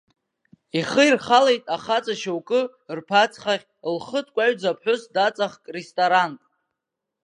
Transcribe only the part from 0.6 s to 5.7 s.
Ихы ирхалеит ахаҵа шьоукы рԥацхахь, лхы ҭкәаҩӡа аԥҳәыс даҵахт